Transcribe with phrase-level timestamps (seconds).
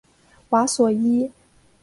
[0.49, 1.31] 瓦索伊。